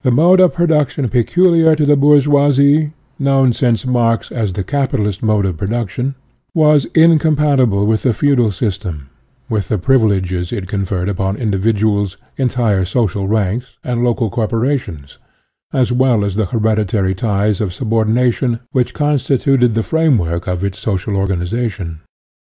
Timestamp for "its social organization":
20.64-22.00